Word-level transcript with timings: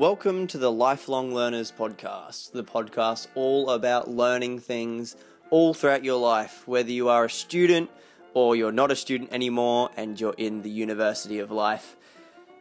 Welcome 0.00 0.46
to 0.46 0.56
the 0.56 0.72
Lifelong 0.72 1.34
Learners 1.34 1.70
Podcast, 1.70 2.52
the 2.52 2.64
podcast 2.64 3.26
all 3.34 3.68
about 3.68 4.08
learning 4.08 4.60
things 4.60 5.14
all 5.50 5.74
throughout 5.74 6.02
your 6.02 6.18
life, 6.18 6.66
whether 6.66 6.90
you 6.90 7.10
are 7.10 7.26
a 7.26 7.30
student 7.30 7.90
or 8.32 8.56
you're 8.56 8.72
not 8.72 8.90
a 8.90 8.96
student 8.96 9.30
anymore 9.30 9.90
and 9.98 10.18
you're 10.18 10.34
in 10.38 10.62
the 10.62 10.70
university 10.70 11.38
of 11.38 11.50
life. 11.50 11.96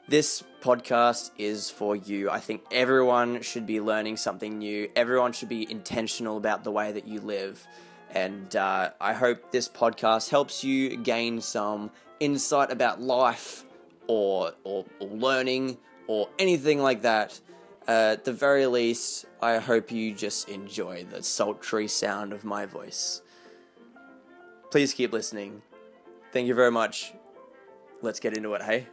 This 0.10 0.44
podcast 0.60 1.32
is 1.38 1.70
for 1.70 1.96
you. 1.96 2.30
I 2.30 2.42
think 2.42 2.62
everyone 2.74 3.42
should 3.42 3.66
be 3.66 3.80
learning 3.80 4.18
something 4.18 4.58
new. 4.58 4.92
Everyone 4.94 5.32
should 5.32 5.48
be 5.48 5.72
intentional 5.72 6.36
about 6.36 6.66
the 6.66 6.72
way 6.72 6.92
that 6.92 7.08
you 7.08 7.22
live. 7.22 7.66
And 8.12 8.54
uh, 8.54 8.90
I 9.00 9.14
hope 9.14 9.54
this 9.54 9.70
podcast 9.70 10.30
helps 10.30 10.66
you 10.66 10.98
gain 10.98 11.40
some 11.40 11.92
insight 12.20 12.70
about 12.70 13.00
life 13.00 13.64
or, 14.08 14.52
or, 14.66 14.84
or 15.00 15.08
learning 15.08 15.78
or 16.10 16.28
anything 16.40 16.80
like 16.80 17.04
that. 17.04 17.40
Uh, 17.88 18.14
at 18.14 18.26
the 18.26 18.34
very 18.34 18.66
least, 18.66 19.26
I 19.44 19.60
hope 19.60 19.92
you 19.92 20.12
just 20.12 20.50
enjoy 20.50 21.04
the 21.04 21.22
sultry 21.22 21.88
sound 21.88 22.34
of 22.34 22.44
my 22.44 22.66
voice. 22.66 23.22
Please 24.72 24.92
keep 24.92 25.14
listening. 25.14 25.62
Thank 26.34 26.48
you 26.48 26.56
very 26.56 26.72
much. 26.72 27.14
Let's 28.02 28.20
get 28.20 28.36
into 28.36 28.56
it, 28.56 28.64
hey? 28.64 28.88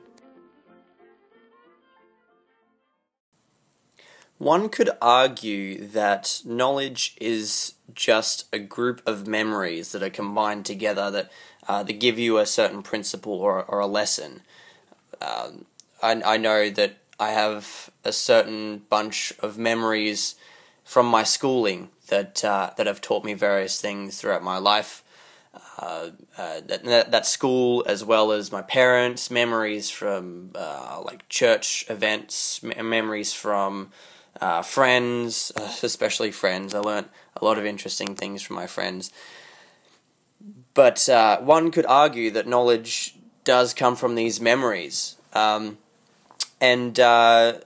One 4.37 4.69
could 4.69 4.91
argue 5.01 5.87
that 5.89 6.43
knowledge 6.45 7.17
is 7.19 7.75
just 7.95 8.45
a 8.53 8.59
group 8.59 9.01
of 9.07 9.27
memories 9.27 9.93
that 9.93 10.03
are 10.03 10.11
combined 10.11 10.67
together 10.67 11.11
that, 11.11 11.33
uh, 11.67 11.83
that 11.83 11.95
give 11.95 12.19
you 12.19 12.37
a 12.37 12.45
certain 12.45 12.83
principle 12.83 13.33
or, 13.33 13.65
or 13.65 13.79
a 13.79 13.87
lesson. 13.87 14.43
Um, 15.23 15.65
I, 16.03 16.21
I 16.23 16.37
know 16.37 16.69
that 16.69 16.99
I 17.19 17.31
have 17.31 17.91
a 18.05 18.13
certain 18.13 18.83
bunch 18.89 19.33
of 19.41 19.59
memories 19.59 20.35
from 20.85 21.07
my 21.07 21.23
schooling 21.23 21.91
that 22.09 22.45
uh, 22.45 22.71
that 22.77 22.87
have 22.87 23.01
taught 23.01 23.25
me 23.25 23.35
various 23.35 23.81
things 23.81 24.21
throughout 24.21 24.43
my 24.43 24.59
life. 24.59 25.03
Uh, 25.79 26.11
uh, 26.37 26.61
that, 26.67 27.11
that 27.11 27.27
school, 27.27 27.85
as 27.87 28.05
well 28.05 28.33
as 28.33 28.53
my 28.53 28.63
parents, 28.63 29.31
memories 29.31 29.91
from 29.91 30.51
uh, 30.55 31.03
like 31.05 31.29
church 31.29 31.85
events, 31.89 32.63
memories 32.63 33.33
from 33.33 33.91
uh, 34.41 34.63
friends, 34.63 35.53
uh, 35.57 35.73
especially 35.83 36.31
friends. 36.31 36.75
I 36.75 36.79
learnt 36.79 37.09
a 37.37 37.45
lot 37.45 37.59
of 37.59 37.65
interesting 37.65 38.15
things 38.15 38.43
from 38.43 38.57
my 38.57 38.67
friends. 38.67 39.13
But 40.75 41.09
one 41.43 41.71
could 41.71 41.87
argue 41.87 42.31
that 42.33 42.47
knowledge 42.47 43.17
does 43.45 43.73
come 43.73 43.97
from 43.97 44.15
these 44.15 44.41
memories. 44.41 45.17
Um, 45.33 45.79
and 46.61 46.99
uh, 46.99 47.59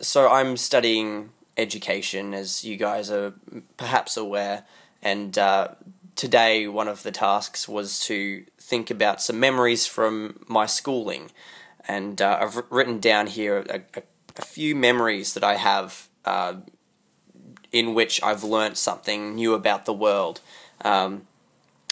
so 0.00 0.30
I'm 0.30 0.56
studying 0.56 1.30
education, 1.56 2.34
as 2.34 2.64
you 2.64 2.76
guys 2.76 3.10
are 3.10 3.34
perhaps 3.76 4.16
aware. 4.16 4.64
And 5.02 5.36
uh, 5.38 5.68
today, 6.16 6.66
one 6.66 6.88
of 6.88 7.02
the 7.02 7.10
tasks 7.10 7.68
was 7.68 8.00
to 8.00 8.44
think 8.58 8.90
about 8.90 9.22
some 9.22 9.40
memories 9.40 9.86
from 9.86 10.44
my 10.48 10.66
schooling. 10.66 11.30
And 11.86 12.20
uh, 12.20 12.38
I've 12.40 12.62
written 12.70 13.00
down 13.00 13.26
here 13.26 13.64
a, 13.68 13.80
a, 13.96 14.42
few 14.42 14.76
memories 14.76 15.34
that 15.34 15.44
I 15.44 15.56
have 15.56 16.08
uh, 16.24 16.54
in 17.72 17.94
which 17.94 18.22
I've 18.22 18.44
learnt 18.44 18.76
something 18.76 19.34
new 19.34 19.54
about 19.54 19.86
the 19.86 19.92
world. 19.92 20.40
Um, 20.82 21.26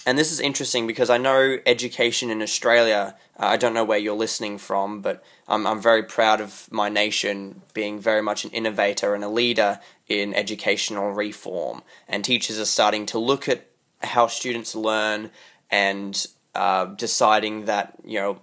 and 0.08 0.16
this 0.16 0.32
is 0.32 0.40
interesting 0.40 0.86
because 0.86 1.10
I 1.10 1.18
know 1.18 1.58
education 1.66 2.30
in 2.30 2.40
Australia, 2.40 3.14
uh, 3.38 3.44
I 3.44 3.58
don't 3.58 3.74
know 3.74 3.84
where 3.84 3.98
you're 3.98 4.16
listening 4.16 4.56
from, 4.56 5.02
but 5.02 5.22
I'm, 5.46 5.66
I'm 5.66 5.82
very 5.82 6.02
proud 6.02 6.40
of 6.40 6.66
my 6.72 6.88
nation 6.88 7.60
being 7.74 8.00
very 8.00 8.22
much 8.22 8.42
an 8.46 8.50
innovator 8.52 9.14
and 9.14 9.22
a 9.22 9.28
leader 9.28 9.80
in 10.06 10.32
educational 10.32 11.12
reform. 11.12 11.82
And 12.08 12.24
teachers 12.24 12.58
are 12.58 12.64
starting 12.64 13.04
to 13.04 13.18
look 13.18 13.50
at 13.50 13.66
how 14.02 14.28
students 14.28 14.74
learn 14.74 15.30
and 15.70 16.26
uh, 16.54 16.86
deciding 16.86 17.66
that, 17.66 17.92
you 18.02 18.18
know, 18.18 18.38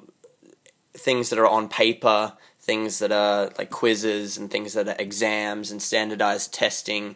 things 0.93 1.31
that 1.31 1.39
are 1.39 1.47
on 1.47 1.67
paper, 1.67 2.33
things 2.59 2.99
that 2.99 3.11
are 3.11 3.49
like 3.57 3.71
quizzes 3.71 4.37
and 4.37 4.51
things 4.51 4.73
that 4.73 4.87
are 4.87 4.95
exams 4.99 5.71
and 5.71 5.81
standardized 5.81 6.53
testing 6.53 7.15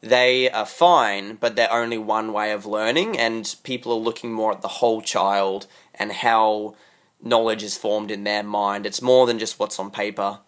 they 0.00 0.50
are 0.50 0.66
fine, 0.66 1.34
but 1.34 1.56
they're 1.56 1.72
only 1.72 1.98
one 1.98 2.32
way 2.32 2.52
of 2.52 2.64
learning, 2.64 3.18
and 3.18 3.54
people 3.62 3.92
are 3.92 3.96
looking 3.96 4.32
more 4.32 4.52
at 4.52 4.62
the 4.62 4.68
whole 4.68 5.02
child 5.02 5.66
and 5.94 6.10
how 6.10 6.74
knowledge 7.22 7.62
is 7.62 7.76
formed 7.76 8.10
in 8.10 8.24
their 8.24 8.42
mind. 8.42 8.86
It's 8.86 9.02
more 9.02 9.26
than 9.26 9.38
just 9.38 9.58
what's 9.58 9.78
on 9.78 9.90
paper. 9.90 10.38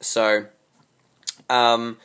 So, 0.00 0.46
um, 1.50 1.98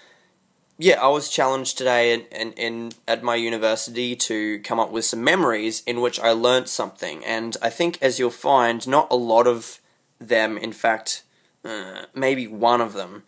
yeah, 0.78 1.00
I 1.02 1.08
was 1.08 1.30
challenged 1.30 1.78
today 1.78 2.14
in, 2.14 2.22
in, 2.32 2.52
in, 2.54 2.92
at 3.08 3.24
my 3.24 3.36
university 3.36 4.16
to 4.18 4.60
come 4.60 4.80
up 4.80 4.92
with 4.92 5.06
some 5.06 5.24
memories 5.24 5.84
in 5.86 6.02
which 6.02 6.20
I 6.20 6.32
learnt 6.32 6.68
something, 6.68 7.24
and 7.24 7.56
I 7.62 7.70
think, 7.70 7.98
as 8.02 8.20
you'll 8.20 8.30
find, 8.30 8.86
not 8.88 9.08
a 9.10 9.16
lot 9.16 9.48
of 9.48 9.80
them, 10.20 10.58
in 10.58 10.74
fact, 10.74 11.24
uh, 11.64 12.04
maybe 12.14 12.46
one 12.48 12.82
of 12.82 12.92
them, 12.92 13.24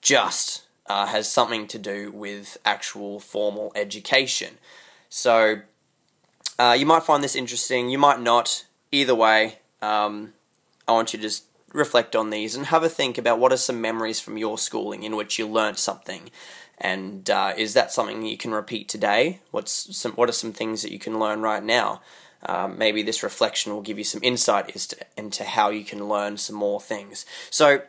just 0.00 0.65
uh, 0.88 1.06
has 1.06 1.30
something 1.30 1.66
to 1.68 1.78
do 1.78 2.10
with 2.10 2.58
actual 2.64 3.20
formal 3.20 3.72
education. 3.74 4.58
So 5.08 5.60
uh, 6.58 6.76
you 6.78 6.86
might 6.86 7.02
find 7.02 7.22
this 7.22 7.36
interesting, 7.36 7.90
you 7.90 7.98
might 7.98 8.20
not. 8.20 8.64
Either 8.92 9.14
way, 9.14 9.58
um, 9.82 10.32
I 10.86 10.92
want 10.92 11.12
you 11.12 11.18
to 11.18 11.22
just 11.22 11.44
reflect 11.72 12.16
on 12.16 12.30
these 12.30 12.54
and 12.54 12.66
have 12.66 12.82
a 12.82 12.88
think 12.88 13.18
about 13.18 13.38
what 13.38 13.52
are 13.52 13.56
some 13.56 13.80
memories 13.80 14.20
from 14.20 14.38
your 14.38 14.56
schooling 14.56 15.02
in 15.02 15.16
which 15.16 15.38
you 15.38 15.46
learnt 15.46 15.78
something. 15.78 16.30
And 16.78 17.28
uh, 17.30 17.54
is 17.56 17.74
that 17.74 17.92
something 17.92 18.22
you 18.22 18.36
can 18.36 18.52
repeat 18.52 18.88
today? 18.88 19.40
What's 19.50 19.96
some, 19.96 20.12
what 20.12 20.28
are 20.28 20.32
some 20.32 20.52
things 20.52 20.82
that 20.82 20.92
you 20.92 20.98
can 20.98 21.18
learn 21.18 21.40
right 21.40 21.62
now? 21.62 22.00
Um, 22.44 22.78
maybe 22.78 23.02
this 23.02 23.22
reflection 23.22 23.72
will 23.72 23.82
give 23.82 23.98
you 23.98 24.04
some 24.04 24.20
insight 24.22 24.68
to, 24.68 24.96
into 25.16 25.44
how 25.44 25.70
you 25.70 25.84
can 25.84 26.08
learn 26.08 26.36
some 26.36 26.56
more 26.56 26.80
things. 26.80 27.26
So, 27.50 27.82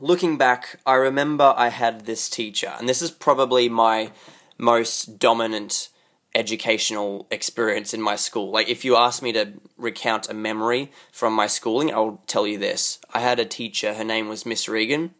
looking 0.00 0.36
back, 0.36 0.80
I 0.86 0.94
remember 0.94 1.54
I 1.56 1.68
had 1.68 2.06
this 2.06 2.28
teacher, 2.28 2.74
and 2.78 2.88
this 2.88 3.02
is 3.02 3.10
probably 3.10 3.68
my 3.68 4.10
most 4.58 5.18
dominant 5.18 5.88
educational 6.34 7.26
experience 7.30 7.94
in 7.94 8.02
my 8.02 8.16
school. 8.16 8.50
Like, 8.50 8.68
if 8.68 8.84
you 8.84 8.96
ask 8.96 9.22
me 9.22 9.32
to 9.32 9.54
recount 9.78 10.28
a 10.28 10.34
memory 10.34 10.90
from 11.10 11.32
my 11.32 11.46
schooling, 11.46 11.92
I'll 11.92 12.20
tell 12.26 12.46
you 12.46 12.58
this. 12.58 12.98
I 13.14 13.20
had 13.20 13.38
a 13.38 13.46
teacher, 13.46 13.94
her 13.94 14.04
name 14.04 14.28
was 14.28 14.44
Miss 14.44 14.68
Regan, 14.68 15.14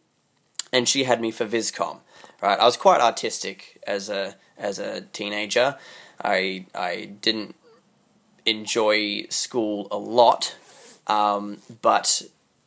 and 0.71 0.87
she 0.87 1.05
had 1.05 1.21
me 1.21 1.31
for 1.31 1.45
Viscom. 1.45 1.99
Right, 2.41 2.59
I 2.59 2.65
was 2.65 2.77
quite 2.77 3.01
artistic 3.01 3.81
as 3.87 4.09
a 4.09 4.35
as 4.59 4.77
a 4.77 5.01
teenager. 5.01 5.75
I 6.23 6.67
I 6.75 7.05
didn't 7.19 7.55
enjoy 8.45 9.25
school 9.29 9.87
a 9.89 9.97
lot, 9.97 10.55
um, 11.07 11.57
but 11.81 12.21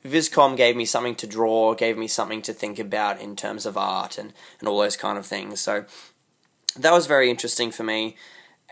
Viscom 0.04 0.56
gave 0.56 0.76
me 0.76 0.84
something 0.84 1.14
to 1.16 1.26
draw, 1.26 1.74
gave 1.74 1.98
me 1.98 2.08
something 2.08 2.42
to 2.42 2.52
think 2.52 2.78
about 2.78 3.20
in 3.20 3.36
terms 3.36 3.66
of 3.66 3.76
art 3.76 4.18
and, 4.18 4.32
and 4.58 4.68
all 4.68 4.78
those 4.78 4.96
kind 4.96 5.18
of 5.18 5.26
things. 5.26 5.60
So 5.60 5.84
that 6.76 6.92
was 6.92 7.06
very 7.06 7.30
interesting 7.30 7.70
for 7.70 7.82
me. 7.82 8.16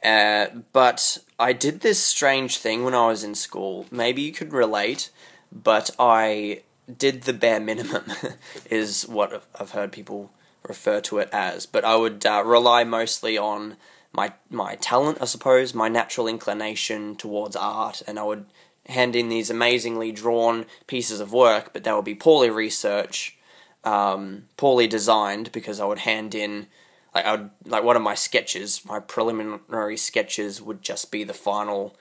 Uh, 0.03 0.47
but 0.73 1.19
I 1.39 1.53
did 1.53 1.81
this 1.81 2.03
strange 2.03 2.59
thing 2.59 2.85
when 2.85 2.95
I 2.95 3.09
was 3.09 3.25
in 3.25 3.35
school. 3.35 3.87
Maybe 3.91 4.23
you 4.23 4.33
could 4.33 4.53
relate, 4.53 5.11
but 5.53 5.91
I 5.99 6.63
did 6.97 7.23
the 7.23 7.33
bare 7.33 7.61
minimum, 7.61 8.05
is 8.71 9.07
what 9.07 9.45
I've 9.59 9.73
heard 9.73 9.93
people 9.93 10.31
refer 10.67 11.01
to 11.03 11.19
it 11.19 11.29
as. 11.33 11.67
But 11.67 11.85
I 11.85 11.97
would 11.97 12.25
uh, 12.25 12.43
rely 12.45 12.85
mostly 12.85 13.37
on 13.37 13.77
my 14.13 14.33
my 14.51 14.77
talent, 14.77 15.19
I 15.21 15.27
suppose, 15.27 15.75
my 15.75 15.89
natural 15.89 16.29
inclination 16.29 17.17
towards 17.17 17.57
art, 17.57 18.03
and 18.07 18.19
I 18.19 18.23
would 18.23 18.47
hand 18.89 19.15
in 19.15 19.29
these 19.29 19.51
amazingly 19.51 20.13
drawn 20.13 20.67
pieces 20.87 21.21
of 21.21 21.33
work, 21.33 21.73
but 21.73 21.85
they 21.85 21.93
would 21.93 22.05
be 22.05 22.15
poorly 22.15 22.51
researched, 22.51 23.37
um, 23.85 24.45
poorly 24.57 24.87
designed, 24.87 25.53
because 25.53 25.81
I 25.81 25.85
would 25.85 26.01
hand 26.01 26.35
in 26.35 26.67
like 27.15 27.25
I 27.25 27.33
would 27.33 27.51
like 27.65 27.85
one 27.85 27.97
of 27.97 28.03
my 28.03 28.15
sketches, 28.15 28.85
my 28.85 29.01
preliminary 29.01 29.97
sketches 29.97 30.61
would 30.61 30.83
just 30.83 31.11
be 31.11 31.25
the 31.25 31.35
final 31.35 31.97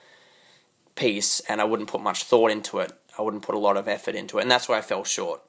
piece, 0.94 1.40
and 1.40 1.60
I 1.60 1.64
wouldn't 1.64 1.88
put 1.88 2.00
much 2.00 2.24
thought 2.24 2.50
into 2.50 2.78
it. 2.78 2.92
I 3.18 3.22
wouldn't 3.22 3.42
put 3.42 3.54
a 3.54 3.58
lot 3.58 3.76
of 3.76 3.88
effort 3.88 4.14
into 4.14 4.38
it, 4.38 4.42
and 4.42 4.50
that's 4.50 4.68
where 4.68 4.78
I 4.78 4.82
fell 4.82 5.04
short. 5.04 5.42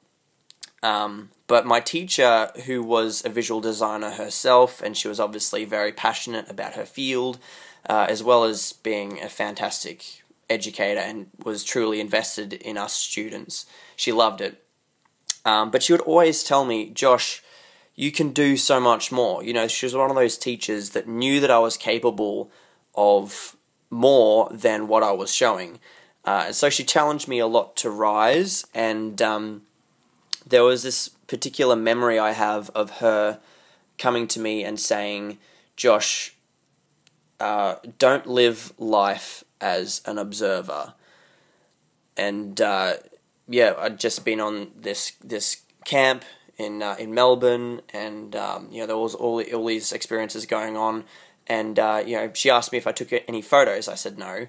Um, 0.82 1.30
but 1.46 1.66
my 1.66 1.80
teacher, 1.80 2.50
who 2.66 2.82
was 2.82 3.22
a 3.24 3.28
visual 3.28 3.60
designer 3.60 4.10
herself, 4.12 4.80
and 4.80 4.96
she 4.96 5.08
was 5.08 5.20
obviously 5.20 5.64
very 5.64 5.92
passionate 5.92 6.50
about 6.50 6.74
her 6.74 6.86
field, 6.86 7.38
uh, 7.88 8.06
as 8.08 8.22
well 8.22 8.44
as 8.44 8.72
being 8.72 9.20
a 9.20 9.28
fantastic 9.28 10.19
educator 10.50 11.00
and 11.00 11.28
was 11.42 11.64
truly 11.64 12.00
invested 12.00 12.52
in 12.52 12.76
us 12.76 12.92
students. 12.92 13.64
She 13.96 14.12
loved 14.12 14.40
it. 14.40 14.62
Um, 15.44 15.70
but 15.70 15.82
she 15.82 15.92
would 15.92 16.02
always 16.02 16.44
tell 16.44 16.64
me, 16.64 16.90
Josh, 16.90 17.42
you 17.94 18.12
can 18.12 18.30
do 18.32 18.56
so 18.56 18.80
much 18.80 19.10
more. 19.10 19.42
You 19.42 19.52
know, 19.52 19.68
she 19.68 19.86
was 19.86 19.94
one 19.94 20.10
of 20.10 20.16
those 20.16 20.36
teachers 20.36 20.90
that 20.90 21.08
knew 21.08 21.40
that 21.40 21.50
I 21.50 21.58
was 21.58 21.76
capable 21.76 22.50
of 22.94 23.56
more 23.88 24.48
than 24.50 24.88
what 24.88 25.02
I 25.02 25.12
was 25.12 25.34
showing. 25.34 25.78
Uh, 26.24 26.52
so 26.52 26.68
she 26.68 26.84
challenged 26.84 27.28
me 27.28 27.38
a 27.38 27.46
lot 27.46 27.76
to 27.76 27.90
rise, 27.90 28.66
and 28.74 29.20
um, 29.22 29.62
there 30.46 30.64
was 30.64 30.82
this 30.82 31.08
particular 31.08 31.76
memory 31.76 32.18
I 32.18 32.32
have 32.32 32.70
of 32.70 32.98
her 32.98 33.40
coming 33.98 34.26
to 34.28 34.40
me 34.40 34.64
and 34.64 34.78
saying, 34.78 35.38
Josh, 35.76 36.34
uh, 37.38 37.76
don't 37.98 38.26
live 38.26 38.72
life 38.78 39.44
as 39.60 40.00
an 40.06 40.18
observer. 40.18 40.94
And 42.16 42.60
uh, 42.60 42.94
yeah, 43.48 43.74
I'd 43.78 43.98
just 43.98 44.24
been 44.24 44.40
on 44.40 44.70
this 44.76 45.12
this 45.22 45.62
camp 45.84 46.24
in 46.56 46.82
uh, 46.82 46.96
in 46.98 47.14
Melbourne, 47.14 47.80
and 47.92 48.36
um, 48.36 48.68
you 48.70 48.80
know 48.80 48.86
there 48.86 48.98
was 48.98 49.14
all 49.14 49.42
all 49.42 49.66
these 49.66 49.92
experiences 49.92 50.46
going 50.46 50.76
on, 50.76 51.04
and 51.46 51.78
uh, 51.78 52.02
you 52.04 52.16
know 52.16 52.30
she 52.34 52.50
asked 52.50 52.72
me 52.72 52.78
if 52.78 52.86
I 52.86 52.92
took 52.92 53.12
any 53.26 53.42
photos. 53.42 53.88
I 53.88 53.94
said 53.94 54.18
no. 54.18 54.46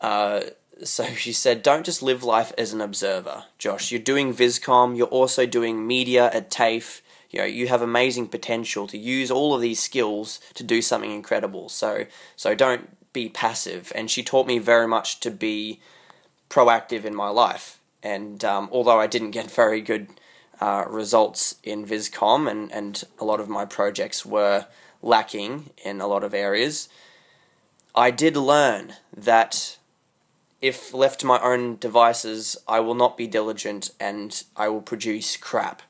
Uh, 0.00 0.40
so 0.82 1.04
she 1.14 1.32
said, 1.32 1.62
"Don't 1.62 1.86
just 1.86 2.02
live 2.02 2.24
life 2.24 2.52
as 2.58 2.72
an 2.72 2.80
observer, 2.80 3.44
Josh. 3.58 3.92
You're 3.92 4.00
doing 4.00 4.34
Viscom. 4.34 4.96
You're 4.96 5.06
also 5.06 5.46
doing 5.46 5.86
media 5.86 6.30
at 6.32 6.50
TAFE. 6.50 7.02
You 7.30 7.38
know 7.40 7.46
you 7.46 7.68
have 7.68 7.80
amazing 7.80 8.28
potential 8.28 8.86
to 8.88 8.98
use 8.98 9.30
all 9.30 9.54
of 9.54 9.60
these 9.60 9.80
skills 9.80 10.40
to 10.54 10.62
do 10.62 10.82
something 10.82 11.10
incredible. 11.10 11.68
So 11.68 12.06
so 12.36 12.54
don't 12.54 12.96
be 13.12 13.28
passive." 13.28 13.92
And 13.94 14.10
she 14.10 14.22
taught 14.22 14.46
me 14.46 14.58
very 14.58 14.86
much 14.86 15.20
to 15.20 15.30
be 15.30 15.80
proactive 16.48 17.04
in 17.04 17.14
my 17.14 17.28
life. 17.28 17.78
And 18.02 18.44
um, 18.44 18.68
although 18.72 19.00
I 19.00 19.06
didn't 19.06 19.30
get 19.30 19.50
very 19.50 19.80
good 19.80 20.08
uh, 20.60 20.84
results 20.88 21.56
in 21.62 21.86
Viscom, 21.86 22.50
and, 22.50 22.70
and 22.72 23.02
a 23.18 23.24
lot 23.24 23.40
of 23.40 23.48
my 23.48 23.64
projects 23.64 24.26
were 24.26 24.66
lacking 25.02 25.70
in 25.84 26.00
a 26.00 26.06
lot 26.06 26.22
of 26.24 26.34
areas, 26.34 26.88
I 27.94 28.10
did 28.10 28.36
learn 28.36 28.94
that 29.16 29.76
if 30.60 30.94
left 30.94 31.20
to 31.20 31.26
my 31.26 31.40
own 31.40 31.76
devices, 31.76 32.56
I 32.68 32.80
will 32.80 32.94
not 32.94 33.16
be 33.16 33.26
diligent 33.26 33.90
and 33.98 34.42
I 34.56 34.68
will 34.68 34.80
produce 34.80 35.36
crap. 35.36 35.82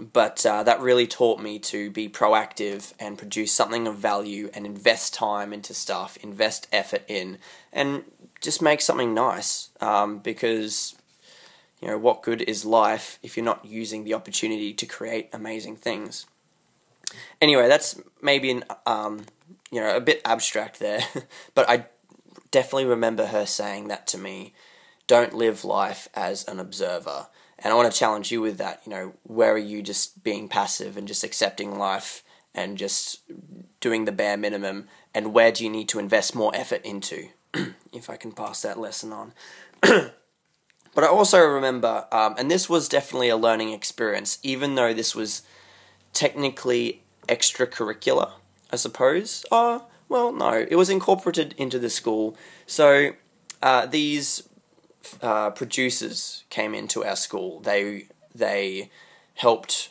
But 0.00 0.46
uh, 0.46 0.62
that 0.62 0.80
really 0.80 1.06
taught 1.06 1.40
me 1.40 1.58
to 1.58 1.90
be 1.90 2.08
proactive 2.08 2.94
and 2.98 3.18
produce 3.18 3.52
something 3.52 3.86
of 3.86 3.96
value 3.96 4.48
and 4.54 4.64
invest 4.64 5.12
time 5.12 5.52
into 5.52 5.74
stuff, 5.74 6.16
invest 6.22 6.66
effort 6.72 7.02
in, 7.06 7.36
and 7.70 8.04
just 8.40 8.62
make 8.62 8.80
something 8.80 9.12
nice. 9.12 9.68
Um, 9.80 10.18
because 10.18 10.94
you 11.80 11.88
know, 11.88 11.98
what 11.98 12.22
good 12.22 12.42
is 12.42 12.64
life 12.64 13.18
if 13.22 13.36
you're 13.36 13.44
not 13.44 13.64
using 13.64 14.04
the 14.04 14.14
opportunity 14.14 14.72
to 14.72 14.86
create 14.86 15.28
amazing 15.32 15.76
things? 15.76 16.26
Anyway, 17.40 17.68
that's 17.68 18.00
maybe 18.22 18.50
an 18.50 18.64
um, 18.86 19.24
you 19.70 19.80
know 19.80 19.96
a 19.96 20.00
bit 20.00 20.22
abstract 20.24 20.78
there, 20.78 21.02
but 21.54 21.68
I 21.68 21.86
definitely 22.50 22.86
remember 22.86 23.26
her 23.26 23.46
saying 23.46 23.88
that 23.88 24.06
to 24.08 24.18
me. 24.18 24.54
Don't 25.06 25.34
live 25.34 25.64
life 25.64 26.08
as 26.14 26.46
an 26.46 26.60
observer. 26.60 27.26
And 27.62 27.72
I 27.72 27.76
want 27.76 27.92
to 27.92 27.98
challenge 27.98 28.32
you 28.32 28.40
with 28.40 28.58
that. 28.58 28.80
You 28.84 28.90
know, 28.90 29.12
where 29.22 29.52
are 29.52 29.58
you 29.58 29.82
just 29.82 30.24
being 30.24 30.48
passive 30.48 30.96
and 30.96 31.06
just 31.06 31.24
accepting 31.24 31.78
life 31.78 32.24
and 32.54 32.78
just 32.78 33.20
doing 33.80 34.04
the 34.04 34.12
bare 34.12 34.36
minimum? 34.36 34.88
And 35.14 35.32
where 35.32 35.52
do 35.52 35.64
you 35.64 35.70
need 35.70 35.88
to 35.90 35.98
invest 35.98 36.34
more 36.34 36.54
effort 36.54 36.84
into? 36.84 37.28
if 37.92 38.08
I 38.08 38.16
can 38.16 38.32
pass 38.32 38.62
that 38.62 38.78
lesson 38.78 39.12
on. 39.12 39.32
but 39.80 40.14
I 40.96 41.06
also 41.06 41.40
remember, 41.40 42.06
um, 42.12 42.34
and 42.38 42.50
this 42.50 42.68
was 42.68 42.88
definitely 42.88 43.28
a 43.28 43.36
learning 43.36 43.72
experience, 43.72 44.38
even 44.42 44.74
though 44.74 44.94
this 44.94 45.14
was 45.14 45.42
technically 46.12 47.02
extracurricular, 47.28 48.32
I 48.70 48.76
suppose. 48.76 49.44
Oh, 49.50 49.86
well, 50.08 50.32
no, 50.32 50.66
it 50.68 50.76
was 50.76 50.90
incorporated 50.90 51.54
into 51.56 51.78
the 51.78 51.90
school. 51.90 52.36
So 52.66 53.12
uh, 53.62 53.86
these 53.86 54.48
uh, 55.22 55.50
producers 55.50 56.44
came 56.50 56.74
into 56.74 57.04
our 57.04 57.16
school. 57.16 57.60
They 57.60 58.06
they 58.34 58.90
helped 59.34 59.90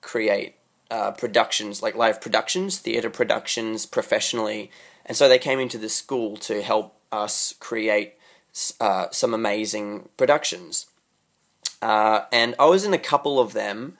create 0.00 0.54
uh, 0.90 1.10
productions 1.12 1.82
like 1.82 1.94
live 1.94 2.20
productions, 2.20 2.78
theatre 2.78 3.10
productions 3.10 3.86
professionally, 3.86 4.70
and 5.04 5.16
so 5.16 5.28
they 5.28 5.38
came 5.38 5.60
into 5.60 5.78
the 5.78 5.88
school 5.88 6.36
to 6.36 6.62
help 6.62 6.94
us 7.12 7.54
create 7.60 8.14
uh, 8.80 9.06
some 9.10 9.34
amazing 9.34 10.08
productions. 10.16 10.86
Uh, 11.80 12.22
and 12.32 12.54
I 12.58 12.66
was 12.66 12.84
in 12.84 12.94
a 12.94 12.98
couple 12.98 13.38
of 13.38 13.52
them. 13.52 13.96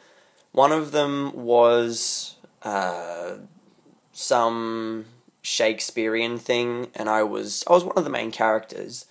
One 0.53 0.73
of 0.73 0.93
them 0.93 1.33
was 1.35 2.37
uh, 2.63 3.37
some 4.13 5.05
Shakespearean 5.43 6.39
thing, 6.39 6.89
and 6.95 7.09
I 7.09 7.23
was 7.23 7.65
I 7.69 7.73
was 7.73 7.85
one 7.85 7.97
of 7.97 8.05
the 8.05 8.11
main 8.11 8.31
characters, 8.31 9.07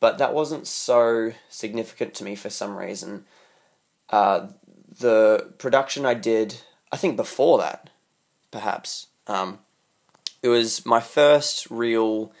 but 0.00 0.18
that 0.18 0.34
wasn't 0.34 0.66
so 0.66 1.32
significant 1.48 2.14
to 2.14 2.24
me 2.24 2.34
for 2.34 2.50
some 2.50 2.76
reason. 2.76 3.24
Uh, 4.08 4.48
the 4.98 5.52
production 5.58 6.04
I 6.04 6.14
did, 6.14 6.62
I 6.90 6.96
think 6.96 7.16
before 7.16 7.58
that, 7.58 7.90
perhaps, 8.50 9.06
um, 9.26 9.60
it 10.42 10.48
was 10.48 10.84
my 10.84 11.00
first 11.00 11.70
real 11.70 12.32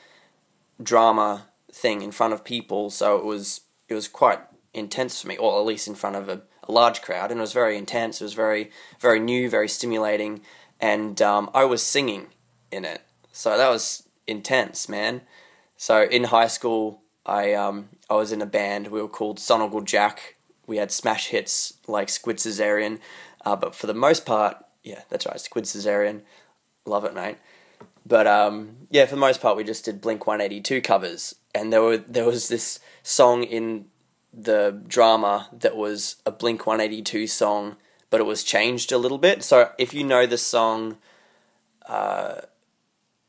drama 0.82 1.46
thing 1.70 2.02
in 2.02 2.10
front 2.10 2.32
of 2.32 2.42
people, 2.42 2.90
so 2.90 3.16
it 3.16 3.24
was 3.24 3.60
it 3.88 3.94
was 3.94 4.08
quite 4.08 4.40
intense 4.72 5.20
for 5.20 5.28
me, 5.28 5.36
or 5.36 5.58
at 5.58 5.66
least 5.66 5.86
in 5.86 5.94
front 5.94 6.16
of 6.16 6.28
a, 6.28 6.42
a 6.64 6.72
large 6.72 7.02
crowd, 7.02 7.30
and 7.30 7.38
it 7.38 7.42
was 7.42 7.52
very 7.52 7.76
intense. 7.76 8.20
It 8.20 8.24
was 8.24 8.34
very 8.34 8.70
very 8.98 9.20
new, 9.20 9.50
very 9.50 9.68
stimulating, 9.68 10.40
and 10.80 11.20
um, 11.20 11.50
I 11.54 11.64
was 11.64 11.82
singing 11.82 12.28
in 12.72 12.84
it, 12.84 13.02
so 13.32 13.56
that 13.56 13.68
was 13.68 14.08
intense, 14.26 14.88
man. 14.88 15.20
So 15.76 16.02
in 16.02 16.24
high 16.24 16.48
school, 16.48 17.02
I 17.30 17.54
um, 17.54 17.88
I 18.10 18.14
was 18.14 18.32
in 18.32 18.42
a 18.42 18.46
band. 18.46 18.88
We 18.88 19.00
were 19.00 19.08
called 19.08 19.38
Sonogal 19.38 19.84
Jack. 19.84 20.36
We 20.66 20.78
had 20.78 20.90
smash 20.90 21.28
hits 21.28 21.74
like 21.86 22.08
Squid 22.08 22.38
Caesarean, 22.38 22.98
uh, 23.44 23.56
but 23.56 23.74
for 23.74 23.86
the 23.86 23.94
most 23.94 24.26
part, 24.26 24.56
yeah, 24.82 25.02
that's 25.08 25.26
right, 25.26 25.40
Squid 25.40 25.64
Caesarean. 25.64 26.22
Love 26.84 27.04
it, 27.04 27.14
mate. 27.14 27.36
But 28.04 28.26
um, 28.26 28.88
yeah, 28.90 29.04
for 29.06 29.14
the 29.14 29.20
most 29.20 29.40
part, 29.40 29.56
we 29.56 29.62
just 29.62 29.84
did 29.84 30.00
Blink 30.00 30.26
One 30.26 30.40
Eighty 30.40 30.60
Two 30.60 30.80
covers, 30.80 31.36
and 31.54 31.72
there 31.72 31.82
were 31.82 31.98
there 31.98 32.24
was 32.24 32.48
this 32.48 32.80
song 33.04 33.44
in 33.44 33.86
the 34.32 34.82
drama 34.86 35.48
that 35.52 35.76
was 35.76 36.16
a 36.26 36.32
Blink 36.32 36.66
One 36.66 36.80
Eighty 36.80 37.00
Two 37.00 37.28
song, 37.28 37.76
but 38.10 38.20
it 38.20 38.26
was 38.26 38.42
changed 38.42 38.90
a 38.90 38.98
little 38.98 39.18
bit. 39.18 39.44
So 39.44 39.70
if 39.78 39.94
you 39.94 40.02
know 40.02 40.26
the 40.26 40.38
song, 40.38 40.96
uh, 41.86 42.40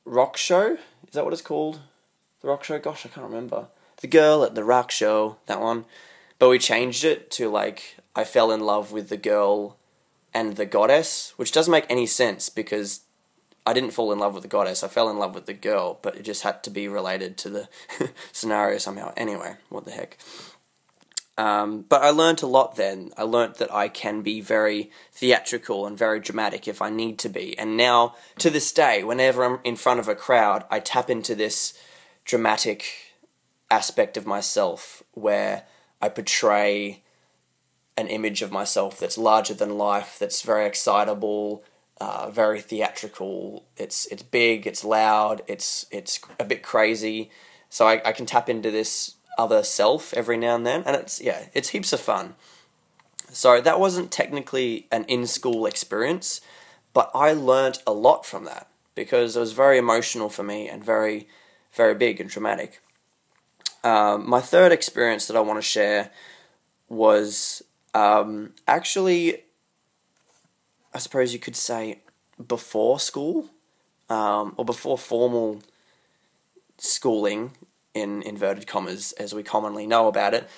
Rock 0.06 0.38
Show 0.38 0.78
is 1.08 1.14
that 1.14 1.24
what 1.24 1.34
it's 1.34 1.44
called? 1.44 1.82
The 2.42 2.48
Rock 2.48 2.64
Show. 2.64 2.80
Gosh, 2.80 3.06
I 3.06 3.10
can't 3.10 3.28
remember. 3.28 3.68
The 4.02 4.08
girl 4.08 4.44
at 4.44 4.56
the 4.56 4.64
Rock 4.64 4.92
Show. 4.92 5.38
That 5.46 5.62
one. 5.62 5.86
But 6.40 6.50
we 6.50 6.60
changed 6.60 7.04
it 7.04 7.32
to 7.32 7.50
like 7.50 7.98
I 8.16 8.24
fell 8.24 8.52
in 8.52 8.62
love 8.62 8.92
with 8.92 9.10
the 9.10 9.18
girl 9.18 9.78
and 10.34 10.56
the 10.56 10.66
goddess, 10.66 11.34
which 11.38 11.52
doesn't 11.52 11.72
make 11.72 11.86
any 11.90 12.06
sense 12.06 12.50
because 12.50 13.02
I 13.66 13.74
didn't 13.74 13.92
fall 13.92 14.12
in 14.12 14.20
love 14.20 14.34
with 14.34 14.44
the 14.44 14.50
goddess. 14.50 14.84
I 14.84 14.88
fell 14.88 15.10
in 15.10 15.20
love 15.20 15.36
with 15.36 15.46
the 15.46 15.54
girl, 15.54 16.00
but 16.02 16.16
it 16.16 16.24
just 16.24 16.44
had 16.44 16.64
to 16.64 16.70
be 16.70 16.88
related 16.88 17.38
to 17.40 17.50
the 17.50 17.70
scenario 18.32 18.80
somehow. 18.80 19.14
Anyway, 19.16 19.56
what 19.70 19.86
the 19.86 19.92
heck. 19.92 20.18
Um, 21.38 21.86
but 21.88 22.02
I 22.02 22.10
learned 22.10 22.42
a 22.42 22.48
lot 22.48 22.76
then. 22.76 23.12
I 23.18 23.24
learned 23.24 23.56
that 23.56 23.74
I 23.74 23.88
can 23.88 24.22
be 24.22 24.42
very 24.42 24.92
theatrical 25.12 25.86
and 25.86 25.98
very 25.98 26.20
dramatic 26.20 26.68
if 26.68 26.82
I 26.82 26.90
need 26.90 27.20
to 27.20 27.30
be. 27.30 27.58
And 27.58 27.78
now, 27.78 28.16
to 28.40 28.50
this 28.50 28.72
day, 28.72 29.04
whenever 29.04 29.44
I'm 29.44 29.60
in 29.64 29.76
front 29.76 30.00
of 30.00 30.08
a 30.08 30.16
crowd, 30.16 30.66
I 30.70 30.80
tap 30.80 31.10
into 31.10 31.36
this 31.36 31.74
dramatic 32.26 33.11
aspect 33.72 34.18
of 34.18 34.28
myself 34.28 35.02
where 35.14 35.64
I 36.02 36.10
portray 36.10 37.02
an 37.98 38.08
image 38.08 38.42
of 38.42 38.52
myself 38.52 39.00
that's 39.00 39.18
larger 39.18 39.54
than 39.54 39.78
life, 39.78 40.18
that's 40.20 40.42
very 40.42 40.66
excitable, 40.66 41.64
uh, 42.00 42.30
very 42.30 42.62
theatrical. 42.62 43.66
It's 43.78 44.06
it's 44.08 44.24
big, 44.24 44.68
it's 44.68 44.84
loud, 44.84 45.42
it's 45.48 45.86
it's 45.92 46.20
a 46.40 46.46
bit 46.46 46.64
crazy. 46.64 47.30
So 47.70 47.88
I, 47.88 48.02
I 48.04 48.12
can 48.12 48.26
tap 48.26 48.50
into 48.50 48.72
this 48.72 49.16
other 49.38 49.64
self 49.64 50.14
every 50.14 50.38
now 50.38 50.56
and 50.56 50.66
then, 50.66 50.84
and 50.86 50.96
it's 50.96 51.22
yeah, 51.22 51.46
it's 51.54 51.70
heaps 51.70 51.94
of 51.94 52.00
fun. 52.00 52.36
So 53.32 53.62
that 53.62 53.80
wasn't 53.80 54.12
technically 54.12 54.88
an 54.92 55.06
in 55.06 55.26
school 55.26 55.66
experience, 55.66 56.42
but 56.94 57.10
I 57.16 57.34
learnt 57.34 57.82
a 57.88 57.94
lot 57.94 58.26
from 58.26 58.44
that 58.46 58.68
because 58.94 59.38
it 59.38 59.40
was 59.40 59.54
very 59.54 59.78
emotional 59.78 60.30
for 60.30 60.44
me 60.44 60.68
and 60.68 60.84
very 60.84 61.28
very 61.74 61.96
big 61.96 62.20
and 62.20 62.30
dramatic. 62.30 62.82
Um, 63.84 64.30
my 64.30 64.42
third 64.42 64.72
experience 64.72 65.28
that 65.28 65.36
I 65.36 65.42
want 65.42 65.58
to 65.58 65.64
share 65.64 66.12
was 66.90 67.64
um, 67.94 68.54
actually 68.68 69.44
I 70.94 71.00
suppose 71.00 71.34
you 71.34 71.40
could 71.40 71.56
say, 71.56 72.00
before 72.48 73.00
school, 73.00 73.50
um, 74.10 74.54
or 74.58 74.66
before 74.66 74.98
formal 74.98 75.62
schooling, 76.78 77.52
in 77.94 78.22
inverted 78.24 78.68
commas, 78.68 79.12
as 79.14 79.34
we 79.34 79.44
commonly 79.44 79.86
know 79.86 80.08
about 80.08 80.34
it. 80.34 80.50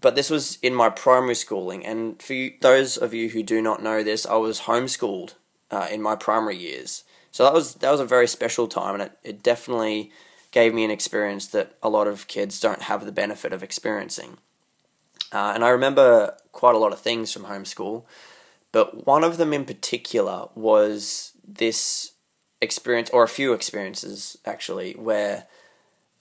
But 0.00 0.14
this 0.14 0.30
was 0.30 0.58
in 0.62 0.74
my 0.74 0.88
primary 0.88 1.34
schooling, 1.34 1.84
and 1.84 2.20
for 2.20 2.34
you, 2.34 2.54
those 2.60 2.96
of 2.96 3.14
you 3.14 3.28
who 3.30 3.42
do 3.42 3.60
not 3.62 3.82
know 3.82 4.02
this, 4.02 4.26
I 4.26 4.36
was 4.36 4.62
homeschooled 4.62 5.34
uh, 5.70 5.88
in 5.90 6.02
my 6.02 6.16
primary 6.16 6.56
years. 6.56 7.04
So 7.30 7.44
that 7.44 7.52
was 7.52 7.74
that 7.76 7.90
was 7.90 8.00
a 8.00 8.04
very 8.04 8.26
special 8.26 8.66
time, 8.66 8.94
and 8.94 9.02
it, 9.04 9.18
it 9.22 9.42
definitely 9.42 10.10
gave 10.54 10.72
me 10.72 10.84
an 10.84 10.90
experience 10.90 11.48
that 11.48 11.76
a 11.82 11.88
lot 11.88 12.06
of 12.06 12.28
kids 12.28 12.60
don't 12.60 12.82
have 12.82 13.04
the 13.04 13.10
benefit 13.10 13.52
of 13.52 13.64
experiencing. 13.64 14.38
Uh, 15.32 15.50
and 15.52 15.64
I 15.64 15.70
remember 15.70 16.36
quite 16.52 16.76
a 16.76 16.78
lot 16.78 16.92
of 16.92 17.00
things 17.00 17.32
from 17.32 17.46
homeschool, 17.46 18.04
but 18.70 19.04
one 19.04 19.24
of 19.24 19.36
them 19.36 19.52
in 19.52 19.64
particular 19.64 20.46
was 20.54 21.32
this 21.44 22.12
experience, 22.60 23.10
or 23.10 23.24
a 23.24 23.28
few 23.28 23.52
experiences 23.52 24.38
actually, 24.46 24.92
where, 24.92 25.46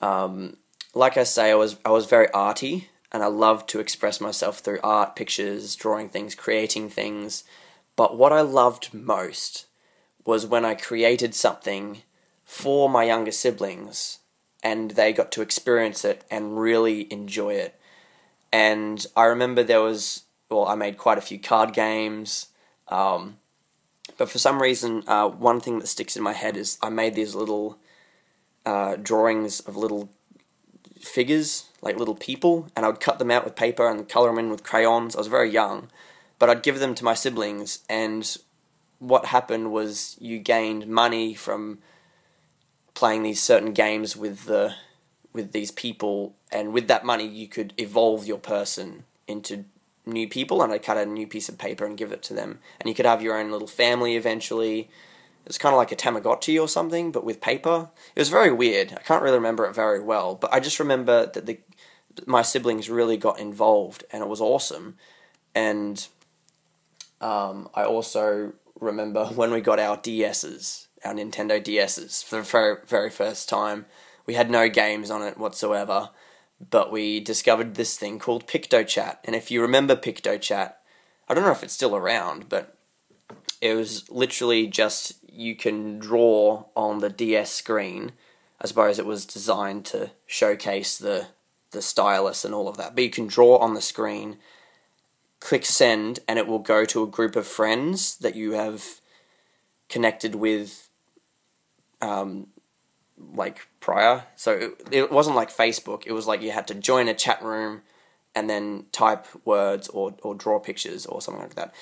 um, 0.01 0.57
like 0.95 1.15
I 1.15 1.25
say, 1.25 1.51
I 1.51 1.55
was 1.55 1.77
I 1.85 1.91
was 1.91 2.07
very 2.07 2.29
arty, 2.31 2.89
and 3.11 3.21
I 3.21 3.27
loved 3.27 3.69
to 3.69 3.79
express 3.79 4.19
myself 4.19 4.59
through 4.59 4.79
art, 4.83 5.15
pictures, 5.15 5.75
drawing 5.75 6.09
things, 6.09 6.33
creating 6.33 6.89
things. 6.89 7.43
But 7.95 8.17
what 8.17 8.33
I 8.33 8.41
loved 8.41 8.95
most 8.95 9.67
was 10.25 10.47
when 10.47 10.65
I 10.65 10.73
created 10.73 11.35
something 11.35 12.01
for 12.43 12.89
my 12.89 13.03
younger 13.03 13.31
siblings 13.31 14.17
and 14.63 14.91
they 14.91 15.11
got 15.11 15.31
to 15.33 15.41
experience 15.41 16.05
it 16.05 16.23
and 16.31 16.57
really 16.57 17.11
enjoy 17.11 17.53
it. 17.53 17.79
And 18.51 19.05
I 19.15 19.25
remember 19.25 19.61
there 19.61 19.81
was, 19.81 20.23
well, 20.49 20.65
I 20.65 20.75
made 20.75 20.97
quite 20.97 21.17
a 21.17 21.21
few 21.21 21.37
card 21.37 21.73
games. 21.73 22.47
Um, 22.87 23.37
but 24.17 24.29
for 24.29 24.37
some 24.37 24.61
reason, 24.61 25.03
uh, 25.07 25.27
one 25.27 25.59
thing 25.59 25.79
that 25.79 25.87
sticks 25.87 26.15
in 26.15 26.23
my 26.23 26.33
head 26.33 26.55
is 26.55 26.77
I 26.81 26.89
made 26.89 27.13
these 27.13 27.35
little 27.35 27.77
uh, 28.65 28.95
drawings 28.95 29.59
of 29.61 29.75
little 29.75 30.09
figures, 30.99 31.65
like 31.81 31.97
little 31.97 32.15
people, 32.15 32.67
and 32.75 32.85
I 32.85 32.89
would 32.89 32.99
cut 32.99 33.19
them 33.19 33.31
out 33.31 33.43
with 33.43 33.55
paper 33.55 33.89
and 33.89 34.07
color 34.07 34.29
them 34.29 34.39
in 34.39 34.49
with 34.49 34.63
crayons. 34.63 35.15
I 35.15 35.19
was 35.19 35.27
very 35.27 35.49
young, 35.49 35.89
but 36.39 36.49
I'd 36.49 36.63
give 36.63 36.79
them 36.79 36.95
to 36.95 37.03
my 37.03 37.13
siblings, 37.13 37.79
and 37.89 38.37
what 38.99 39.25
happened 39.25 39.73
was 39.73 40.15
you 40.21 40.39
gained 40.39 40.87
money 40.87 41.33
from 41.33 41.79
playing 42.93 43.23
these 43.23 43.41
certain 43.41 43.73
games 43.73 44.15
with 44.15 44.45
the 44.45 44.75
with 45.33 45.51
these 45.51 45.71
people, 45.71 46.35
and 46.51 46.73
with 46.73 46.87
that 46.87 47.05
money 47.05 47.27
you 47.27 47.47
could 47.47 47.73
evolve 47.77 48.25
your 48.25 48.37
person 48.37 49.03
into 49.27 49.65
new 50.05 50.27
people. 50.27 50.61
And 50.61 50.71
I'd 50.71 50.83
cut 50.83 50.97
a 50.97 51.05
new 51.05 51.25
piece 51.25 51.49
of 51.49 51.57
paper 51.57 51.85
and 51.85 51.97
give 51.97 52.11
it 52.11 52.21
to 52.23 52.33
them, 52.33 52.59
and 52.79 52.87
you 52.87 52.95
could 52.95 53.05
have 53.05 53.21
your 53.21 53.37
own 53.37 53.51
little 53.51 53.67
family 53.67 54.15
eventually. 54.15 54.89
It's 55.45 55.57
kind 55.57 55.73
of 55.73 55.77
like 55.77 55.91
a 55.91 55.95
Tamagotchi 55.97 56.61
or 56.61 56.69
something, 56.69 57.11
but 57.11 57.25
with 57.25 57.41
paper. 57.41 57.89
It 58.15 58.19
was 58.19 58.29
very 58.29 58.51
weird. 58.51 58.93
I 58.93 59.01
can't 59.01 59.21
really 59.21 59.37
remember 59.37 59.65
it 59.65 59.75
very 59.75 59.99
well, 59.99 60.35
but 60.35 60.53
I 60.53 60.61
just 60.61 60.79
remember 60.79 61.25
that 61.25 61.45
the 61.45 61.59
my 62.25 62.41
siblings 62.43 62.89
really 62.89 63.17
got 63.17 63.39
involved, 63.39 64.03
and 64.11 64.23
it 64.23 64.29
was 64.29 64.39
awesome. 64.39 64.97
And 65.55 66.07
um, 67.21 67.69
I 67.73 67.83
also 67.83 68.53
remember 68.79 69.25
when 69.35 69.51
we 69.51 69.61
got 69.61 69.79
our 69.79 69.97
DSs, 69.97 70.87
our 71.03 71.13
Nintendo 71.13 71.63
DSs, 71.63 72.23
for 72.23 72.37
the 72.37 72.41
very, 72.43 72.77
very 72.87 73.09
first 73.09 73.49
time. 73.49 73.85
We 74.25 74.35
had 74.35 74.49
no 74.49 74.69
games 74.69 75.11
on 75.11 75.21
it 75.21 75.37
whatsoever, 75.37 76.09
but 76.69 76.91
we 76.91 77.19
discovered 77.19 77.75
this 77.75 77.97
thing 77.97 78.19
called 78.19 78.47
PictoChat. 78.47 79.17
And 79.25 79.35
if 79.35 79.51
you 79.51 79.61
remember 79.61 79.95
PictoChat, 79.95 80.73
I 81.27 81.33
don't 81.33 81.43
know 81.43 81.51
if 81.51 81.63
it's 81.63 81.73
still 81.73 81.95
around, 81.95 82.49
but 82.49 82.77
it 83.61 83.75
was 83.75 84.09
literally 84.09 84.67
just 84.67 85.13
you 85.27 85.55
can 85.55 85.99
draw 85.99 86.65
on 86.75 86.99
the 86.99 87.09
DS 87.09 87.51
screen. 87.51 88.13
I 88.61 88.67
suppose 88.67 88.99
it 88.99 89.05
was 89.05 89.25
designed 89.25 89.85
to 89.87 90.11
showcase 90.25 90.97
the 90.97 91.27
the 91.71 91.81
stylus 91.81 92.45
and 92.45 92.53
all 92.53 92.67
of 92.67 92.77
that. 92.77 92.93
But 92.93 93.03
you 93.03 93.09
can 93.09 93.25
draw 93.25 93.57
on 93.57 93.73
the 93.73 93.81
screen 93.81 94.37
click 95.43 95.65
send 95.65 96.19
and 96.25 96.39
it 96.39 96.47
will 96.47 96.59
go 96.59 96.85
to 96.85 97.03
a 97.03 97.07
group 97.07 97.35
of 97.35 97.45
friends 97.45 98.15
that 98.17 98.33
you 98.33 98.53
have 98.53 99.01
connected 99.89 100.35
with 100.35 100.89
um, 102.03 102.47
like 103.35 103.67
prior. 103.79 104.25
So 104.35 104.51
it, 104.51 104.87
it 104.91 105.11
wasn't 105.11 105.35
like 105.35 105.49
facebook. 105.49 106.03
It 106.05 106.11
was 106.11 106.27
like 106.27 106.41
you 106.41 106.51
had 106.51 106.67
to 106.67 106.75
join 106.75 107.07
a 107.07 107.13
chat 107.13 107.41
room 107.41 107.81
and 108.35 108.49
then 108.49 108.85
type 108.91 109.27
words 109.45 109.87
or, 109.89 110.15
or 110.21 110.35
draw 110.35 110.59
pictures 110.59 111.05
or 111.05 111.21
something 111.21 111.43
like 111.43 111.55
that. 111.55 111.73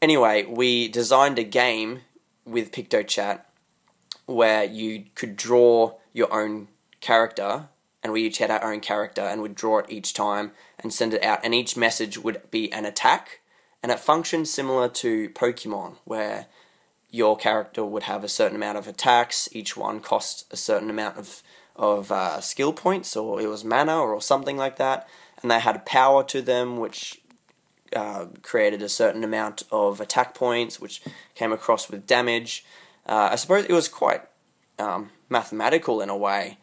Anyway 0.00 0.44
we 0.44 0.88
designed 0.88 1.38
a 1.38 1.44
game 1.44 2.00
with 2.44 2.72
pictochat 2.72 3.40
where 4.26 4.64
you 4.64 5.04
could 5.14 5.36
draw 5.36 5.94
your 6.12 6.32
own 6.32 6.68
character 7.00 7.68
and 8.02 8.12
we 8.12 8.22
each 8.22 8.38
had 8.38 8.50
our 8.50 8.72
own 8.72 8.80
character 8.80 9.22
and 9.22 9.42
would 9.42 9.54
draw 9.54 9.78
it 9.78 9.86
each 9.88 10.14
time 10.14 10.52
and 10.78 10.92
send 10.92 11.14
it 11.14 11.22
out. 11.22 11.40
And 11.42 11.54
each 11.54 11.76
message 11.76 12.18
would 12.18 12.50
be 12.50 12.72
an 12.72 12.84
attack, 12.84 13.40
and 13.82 13.90
it 13.90 13.98
functioned 13.98 14.48
similar 14.48 14.88
to 14.88 15.30
Pokemon, 15.30 15.96
where 16.04 16.46
your 17.10 17.36
character 17.36 17.84
would 17.84 18.04
have 18.04 18.24
a 18.24 18.28
certain 18.28 18.56
amount 18.56 18.78
of 18.78 18.86
attacks. 18.86 19.48
Each 19.52 19.76
one 19.76 20.00
cost 20.00 20.46
a 20.50 20.56
certain 20.56 20.90
amount 20.90 21.16
of 21.16 21.42
of 21.76 22.10
uh, 22.10 22.40
skill 22.40 22.72
points, 22.72 23.16
or 23.16 23.40
it 23.40 23.46
was 23.46 23.64
mana, 23.64 24.00
or 24.00 24.20
something 24.20 24.56
like 24.56 24.76
that. 24.76 25.08
And 25.40 25.50
they 25.50 25.60
had 25.60 25.76
a 25.76 25.80
power 25.80 26.24
to 26.24 26.42
them, 26.42 26.78
which 26.78 27.20
uh, 27.94 28.26
created 28.42 28.82
a 28.82 28.88
certain 28.88 29.22
amount 29.22 29.62
of 29.70 30.00
attack 30.00 30.34
points, 30.34 30.80
which 30.80 31.00
came 31.36 31.52
across 31.52 31.88
with 31.88 32.06
damage. 32.06 32.64
Uh, 33.06 33.28
I 33.32 33.36
suppose 33.36 33.64
it 33.64 33.72
was 33.72 33.88
quite 33.88 34.22
um, 34.78 35.10
mathematical 35.28 36.00
in 36.00 36.10
a 36.10 36.16
way 36.16 36.58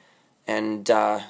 and 0.47 0.89
uh, 0.89 1.21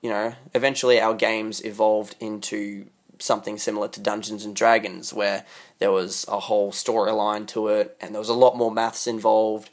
you 0.00 0.10
know, 0.10 0.34
eventually 0.54 1.00
our 1.00 1.14
games 1.14 1.64
evolved 1.64 2.16
into 2.20 2.86
something 3.18 3.58
similar 3.58 3.88
to 3.88 4.00
Dungeons 4.00 4.44
and 4.44 4.54
Dragons, 4.54 5.12
where 5.12 5.44
there 5.78 5.92
was 5.92 6.24
a 6.28 6.40
whole 6.40 6.72
storyline 6.72 7.46
to 7.48 7.68
it, 7.68 7.96
and 8.00 8.14
there 8.14 8.20
was 8.20 8.28
a 8.28 8.34
lot 8.34 8.56
more 8.56 8.70
maths 8.70 9.06
involved, 9.06 9.70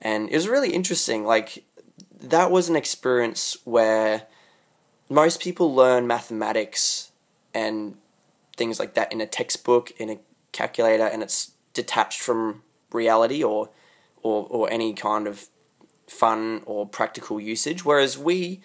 and 0.00 0.28
it 0.28 0.34
was 0.34 0.48
really 0.48 0.72
interesting. 0.72 1.24
Like 1.24 1.64
that 2.20 2.50
was 2.50 2.68
an 2.68 2.76
experience 2.76 3.56
where 3.64 4.26
most 5.08 5.40
people 5.40 5.74
learn 5.74 6.06
mathematics 6.06 7.10
and 7.52 7.96
things 8.56 8.78
like 8.78 8.94
that 8.94 9.12
in 9.12 9.20
a 9.20 9.26
textbook, 9.26 9.90
in 9.98 10.10
a 10.10 10.18
calculator, 10.52 11.06
and 11.06 11.22
it's 11.22 11.52
detached 11.74 12.20
from 12.20 12.62
reality 12.92 13.42
or 13.42 13.70
or 14.22 14.46
or 14.50 14.70
any 14.70 14.94
kind 14.94 15.26
of 15.26 15.48
fun 16.06 16.62
or 16.66 16.86
practical 16.86 17.40
usage. 17.40 17.84
Whereas 17.84 18.18
we 18.18 18.62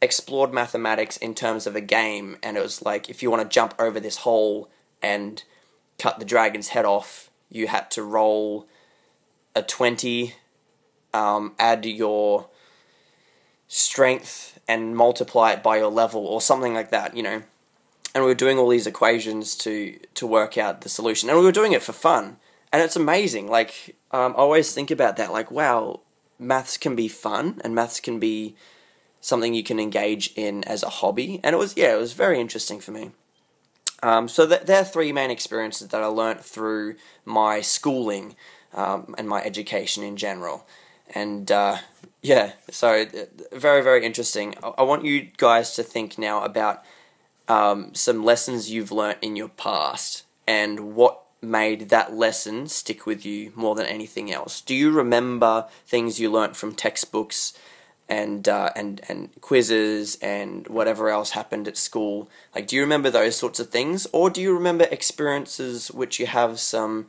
explored 0.00 0.52
mathematics 0.52 1.16
in 1.16 1.34
terms 1.34 1.66
of 1.66 1.74
a 1.74 1.80
game, 1.80 2.36
and 2.42 2.56
it 2.56 2.62
was 2.62 2.82
like 2.82 3.08
if 3.08 3.22
you 3.22 3.30
want 3.30 3.42
to 3.42 3.48
jump 3.48 3.74
over 3.78 3.98
this 4.00 4.18
hole 4.18 4.70
and 5.02 5.42
cut 5.98 6.18
the 6.18 6.24
dragon's 6.24 6.68
head 6.68 6.84
off, 6.84 7.30
you 7.48 7.66
had 7.66 7.90
to 7.92 8.02
roll 8.02 8.68
a 9.54 9.62
20, 9.62 10.34
um, 11.12 11.54
add 11.58 11.84
your 11.84 12.48
strength, 13.66 14.58
and 14.68 14.96
multiply 14.96 15.52
it 15.52 15.62
by 15.62 15.78
your 15.78 15.90
level, 15.90 16.26
or 16.26 16.40
something 16.40 16.74
like 16.74 16.90
that, 16.90 17.16
you 17.16 17.22
know. 17.22 17.42
And 18.14 18.24
we 18.24 18.30
were 18.30 18.34
doing 18.34 18.58
all 18.58 18.68
these 18.68 18.86
equations 18.86 19.54
to, 19.56 19.98
to 20.14 20.26
work 20.26 20.56
out 20.56 20.80
the 20.80 20.88
solution, 20.88 21.28
and 21.28 21.38
we 21.38 21.44
were 21.44 21.52
doing 21.52 21.72
it 21.72 21.82
for 21.82 21.92
fun. 21.92 22.38
And 22.72 22.82
it's 22.82 22.96
amazing. 22.96 23.48
Like, 23.48 23.96
um, 24.10 24.32
I 24.32 24.40
always 24.40 24.72
think 24.72 24.90
about 24.90 25.16
that. 25.16 25.32
Like, 25.32 25.50
wow, 25.50 26.00
maths 26.38 26.76
can 26.76 26.94
be 26.94 27.08
fun 27.08 27.60
and 27.64 27.74
maths 27.74 28.00
can 28.00 28.18
be 28.18 28.54
something 29.20 29.54
you 29.54 29.62
can 29.62 29.80
engage 29.80 30.32
in 30.36 30.64
as 30.64 30.82
a 30.82 30.88
hobby. 30.88 31.40
And 31.42 31.54
it 31.54 31.58
was, 31.58 31.76
yeah, 31.76 31.94
it 31.94 31.98
was 31.98 32.12
very 32.12 32.40
interesting 32.40 32.80
for 32.80 32.92
me. 32.92 33.10
Um, 34.02 34.28
so 34.28 34.46
th- 34.46 34.62
there 34.62 34.80
are 34.80 34.84
three 34.84 35.12
main 35.12 35.30
experiences 35.30 35.88
that 35.88 36.02
I 36.02 36.06
learnt 36.06 36.44
through 36.44 36.96
my 37.24 37.60
schooling 37.60 38.36
um, 38.72 39.14
and 39.18 39.28
my 39.28 39.42
education 39.42 40.04
in 40.04 40.16
general. 40.16 40.66
And 41.14 41.50
uh, 41.50 41.78
yeah, 42.22 42.52
so 42.70 43.06
very, 43.52 43.82
very 43.82 44.04
interesting. 44.04 44.54
I-, 44.62 44.74
I 44.78 44.82
want 44.82 45.04
you 45.04 45.28
guys 45.36 45.74
to 45.74 45.82
think 45.82 46.18
now 46.18 46.44
about 46.44 46.84
um, 47.48 47.94
some 47.94 48.24
lessons 48.24 48.70
you've 48.70 48.92
learnt 48.92 49.18
in 49.22 49.34
your 49.34 49.48
past 49.48 50.24
and 50.46 50.94
what 50.94 51.22
made 51.40 51.88
that 51.88 52.14
lesson 52.14 52.66
stick 52.66 53.06
with 53.06 53.24
you 53.24 53.52
more 53.54 53.74
than 53.74 53.86
anything 53.86 54.32
else? 54.32 54.60
Do 54.60 54.74
you 54.74 54.90
remember 54.90 55.66
things 55.86 56.20
you 56.20 56.30
learnt 56.30 56.56
from 56.56 56.74
textbooks 56.74 57.52
and 58.08 58.48
uh, 58.48 58.70
and 58.74 59.00
and 59.08 59.28
quizzes 59.40 60.16
and 60.22 60.66
whatever 60.68 61.10
else 61.10 61.30
happened 61.30 61.68
at 61.68 61.76
school? 61.76 62.28
Like, 62.54 62.66
do 62.66 62.76
you 62.76 62.82
remember 62.82 63.10
those 63.10 63.36
sorts 63.36 63.60
of 63.60 63.70
things, 63.70 64.06
or 64.12 64.30
do 64.30 64.40
you 64.40 64.54
remember 64.54 64.86
experiences 64.90 65.90
which 65.90 66.18
you 66.18 66.26
have 66.26 66.58
some 66.58 67.06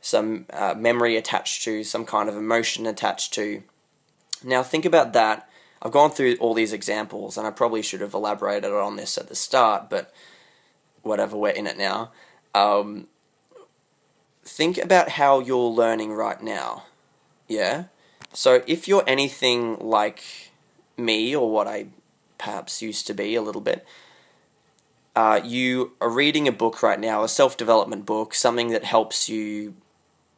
some 0.00 0.46
uh, 0.52 0.74
memory 0.76 1.16
attached 1.16 1.62
to, 1.64 1.84
some 1.84 2.04
kind 2.04 2.28
of 2.28 2.36
emotion 2.36 2.86
attached 2.86 3.32
to? 3.34 3.62
Now, 4.44 4.62
think 4.62 4.84
about 4.84 5.12
that. 5.12 5.48
I've 5.80 5.92
gone 5.92 6.10
through 6.10 6.36
all 6.36 6.54
these 6.54 6.72
examples, 6.72 7.36
and 7.36 7.46
I 7.46 7.50
probably 7.50 7.82
should 7.82 8.00
have 8.00 8.14
elaborated 8.14 8.70
on 8.72 8.96
this 8.96 9.18
at 9.18 9.28
the 9.28 9.34
start, 9.34 9.90
but 9.90 10.12
whatever, 11.02 11.36
we're 11.36 11.50
in 11.50 11.66
it 11.66 11.76
now. 11.76 12.12
Um, 12.54 13.08
think 14.44 14.78
about 14.78 15.10
how 15.10 15.40
you're 15.40 15.58
learning 15.58 16.12
right 16.12 16.40
now. 16.40 16.84
Yeah? 17.48 17.84
So 18.32 18.62
if 18.66 18.88
you're 18.88 19.04
anything 19.06 19.78
like 19.78 20.22
me 20.96 21.34
or 21.36 21.50
what 21.50 21.66
I 21.68 21.86
perhaps 22.38 22.82
used 22.82 23.06
to 23.08 23.14
be 23.14 23.34
a 23.34 23.42
little 23.42 23.60
bit, 23.60 23.86
uh, 25.14 25.40
you 25.44 25.92
are 26.00 26.10
reading 26.10 26.48
a 26.48 26.52
book 26.52 26.82
right 26.82 26.98
now, 26.98 27.22
a 27.22 27.28
self 27.28 27.56
development 27.56 28.06
book, 28.06 28.34
something 28.34 28.68
that 28.68 28.84
helps 28.84 29.28
you 29.28 29.74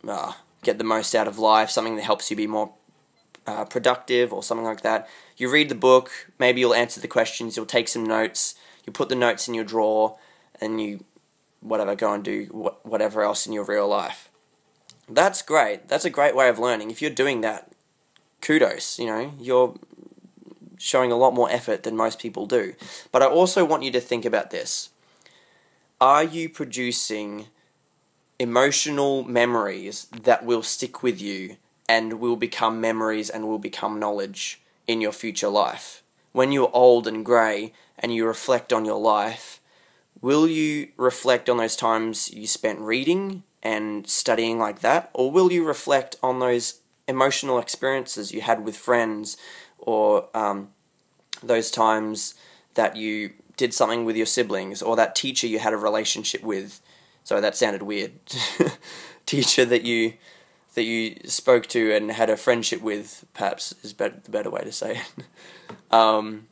uh, 0.06 0.32
get 0.62 0.78
the 0.78 0.84
most 0.84 1.14
out 1.14 1.28
of 1.28 1.38
life, 1.38 1.70
something 1.70 1.96
that 1.96 2.04
helps 2.04 2.30
you 2.30 2.36
be 2.36 2.48
more 2.48 2.72
uh, 3.46 3.64
productive 3.64 4.32
or 4.32 4.42
something 4.42 4.64
like 4.64 4.82
that. 4.82 5.08
You 5.36 5.50
read 5.50 5.68
the 5.68 5.74
book, 5.74 6.10
maybe 6.38 6.60
you'll 6.60 6.74
answer 6.74 7.00
the 7.00 7.08
questions, 7.08 7.56
you'll 7.56 7.66
take 7.66 7.88
some 7.88 8.04
notes, 8.04 8.54
you 8.84 8.92
put 8.92 9.08
the 9.08 9.14
notes 9.14 9.46
in 9.46 9.54
your 9.54 9.64
drawer, 9.64 10.16
and 10.60 10.80
you 10.80 11.04
whatever 11.60 11.94
go 11.94 12.12
and 12.12 12.24
do 12.24 12.46
wh- 12.46 12.86
whatever 12.86 13.22
else 13.22 13.46
in 13.46 13.52
your 13.52 13.64
real 13.64 13.88
life. 13.88 14.28
That's 15.08 15.42
great. 15.42 15.88
That's 15.88 16.04
a 16.04 16.10
great 16.10 16.34
way 16.34 16.48
of 16.48 16.58
learning. 16.58 16.90
If 16.90 17.00
you're 17.00 17.10
doing 17.10 17.42
that, 17.42 17.73
kudos. 18.44 18.98
You 18.98 19.06
know, 19.06 19.32
you're 19.40 19.74
showing 20.78 21.10
a 21.10 21.16
lot 21.16 21.34
more 21.34 21.50
effort 21.50 21.82
than 21.82 21.96
most 21.96 22.18
people 22.18 22.46
do. 22.46 22.74
But 23.10 23.22
I 23.22 23.26
also 23.26 23.64
want 23.64 23.82
you 23.82 23.90
to 23.92 24.00
think 24.00 24.24
about 24.24 24.50
this. 24.50 24.90
Are 26.00 26.22
you 26.22 26.48
producing 26.48 27.46
emotional 28.38 29.24
memories 29.24 30.06
that 30.22 30.44
will 30.44 30.62
stick 30.62 31.02
with 31.02 31.20
you 31.20 31.56
and 31.88 32.20
will 32.20 32.36
become 32.36 32.80
memories 32.80 33.30
and 33.30 33.46
will 33.46 33.58
become 33.58 33.98
knowledge 33.98 34.60
in 34.86 35.00
your 35.00 35.12
future 35.12 35.48
life? 35.48 36.02
When 36.32 36.52
you're 36.52 36.70
old 36.72 37.06
and 37.06 37.24
grey 37.24 37.72
and 37.98 38.12
you 38.12 38.26
reflect 38.26 38.72
on 38.72 38.84
your 38.84 39.00
life, 39.00 39.60
will 40.20 40.46
you 40.48 40.88
reflect 40.96 41.48
on 41.48 41.58
those 41.58 41.76
times 41.76 42.32
you 42.32 42.46
spent 42.46 42.80
reading 42.80 43.44
and 43.62 44.06
studying 44.08 44.58
like 44.58 44.80
that? 44.80 45.10
Or 45.14 45.30
will 45.30 45.52
you 45.52 45.64
reflect 45.64 46.16
on 46.22 46.40
those 46.40 46.80
emotional 47.06 47.58
experiences 47.58 48.32
you 48.32 48.40
had 48.40 48.64
with 48.64 48.76
friends 48.76 49.36
or 49.78 50.28
um, 50.34 50.70
those 51.42 51.70
times 51.70 52.34
that 52.74 52.96
you 52.96 53.32
did 53.56 53.72
something 53.72 54.04
with 54.04 54.16
your 54.16 54.26
siblings 54.26 54.82
or 54.82 54.96
that 54.96 55.14
teacher 55.14 55.46
you 55.46 55.58
had 55.58 55.72
a 55.72 55.76
relationship 55.76 56.42
with? 56.42 56.80
Sorry, 57.22 57.40
that 57.40 57.56
sounded 57.56 57.82
weird. 57.82 58.12
teacher 59.26 59.64
that 59.64 59.82
you 59.82 60.14
that 60.74 60.82
you 60.82 61.16
spoke 61.26 61.66
to 61.68 61.94
and 61.94 62.10
had 62.10 62.28
a 62.28 62.36
friendship 62.36 62.82
with, 62.82 63.24
perhaps 63.32 63.74
is 63.82 63.92
better, 63.92 64.16
the 64.24 64.30
better 64.30 64.50
way 64.50 64.60
to 64.62 64.72
say 64.72 64.96
it. 64.96 65.24
um, 65.94 66.48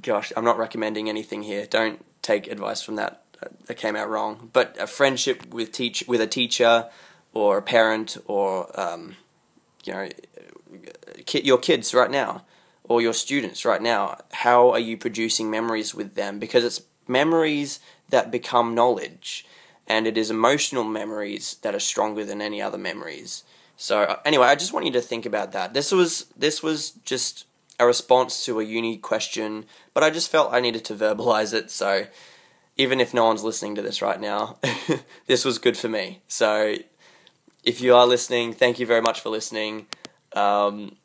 gosh, 0.00 0.32
I'm 0.36 0.44
not 0.44 0.56
recommending 0.56 1.08
anything 1.08 1.42
here. 1.42 1.66
Don't 1.66 2.02
take 2.22 2.48
advice 2.48 2.82
from 2.82 2.96
that. 2.96 3.18
That 3.66 3.74
came 3.74 3.96
out 3.96 4.08
wrong. 4.08 4.50
But 4.52 4.76
a 4.78 4.86
friendship 4.86 5.52
with 5.52 5.72
teach 5.72 6.04
with 6.06 6.20
a 6.20 6.26
teacher 6.26 6.88
or 7.32 7.58
a 7.58 7.62
parent 7.62 8.16
or 8.26 8.68
um, 8.78 9.16
you 9.84 9.92
know 9.92 10.08
your 11.26 11.58
kids 11.58 11.94
right 11.94 12.10
now 12.10 12.44
or 12.84 13.00
your 13.00 13.12
students 13.12 13.64
right 13.64 13.82
now. 13.82 14.18
How 14.32 14.70
are 14.70 14.78
you 14.78 14.96
producing 14.96 15.50
memories 15.50 15.94
with 15.94 16.14
them? 16.14 16.38
Because 16.38 16.64
it's 16.64 16.82
memories 17.06 17.80
that 18.10 18.30
become 18.30 18.74
knowledge 18.74 19.46
and 19.86 20.06
it 20.06 20.16
is 20.16 20.30
emotional 20.30 20.84
memories 20.84 21.56
that 21.62 21.74
are 21.74 21.80
stronger 21.80 22.24
than 22.24 22.40
any 22.40 22.62
other 22.62 22.78
memories. 22.78 23.44
So 23.76 24.02
uh, 24.02 24.20
anyway, 24.24 24.46
I 24.46 24.54
just 24.54 24.72
want 24.72 24.86
you 24.86 24.92
to 24.92 25.00
think 25.00 25.26
about 25.26 25.52
that. 25.52 25.74
This 25.74 25.92
was 25.92 26.26
this 26.36 26.62
was 26.62 26.92
just 27.04 27.46
a 27.80 27.86
response 27.86 28.44
to 28.44 28.60
a 28.60 28.64
unique 28.64 29.02
question, 29.02 29.64
but 29.92 30.04
I 30.04 30.10
just 30.10 30.30
felt 30.30 30.52
I 30.52 30.60
needed 30.60 30.84
to 30.86 30.94
verbalize 30.94 31.52
it. 31.52 31.70
So 31.70 32.06
even 32.76 33.00
if 33.00 33.12
no 33.12 33.24
one's 33.24 33.42
listening 33.42 33.74
to 33.74 33.82
this 33.82 34.00
right 34.00 34.20
now, 34.20 34.58
this 35.26 35.44
was 35.44 35.58
good 35.58 35.76
for 35.76 35.88
me. 35.88 36.22
So 36.28 36.76
if 37.62 37.80
you 37.80 37.94
are 37.94 38.06
listening, 38.06 38.52
thank 38.52 38.78
you 38.78 38.86
very 38.86 39.00
much 39.00 39.20
for 39.20 39.28
listening. 39.28 39.86
Um, 40.32 40.96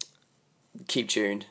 keep 0.88 1.10
tuned. 1.10 1.46